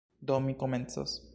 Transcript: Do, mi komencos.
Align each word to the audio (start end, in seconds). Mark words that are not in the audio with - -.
Do, 0.21 0.39
mi 0.39 0.55
komencos. 0.55 1.21